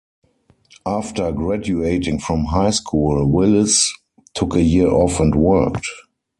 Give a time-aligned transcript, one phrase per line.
[0.87, 3.93] After graduating from high school, Willis
[4.33, 5.85] took a year off and worked.